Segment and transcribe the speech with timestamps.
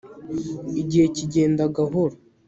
[0.81, 2.15] igihe kigenda gahoro